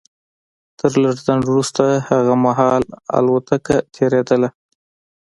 تر 0.79 0.91
لږ 1.03 1.15
ځنډ 1.25 1.43
وروسته 1.47 1.83
هغه 2.09 2.33
مهال 2.45 2.83
الوتکه 3.17 3.77
تېرېدله 3.95 4.49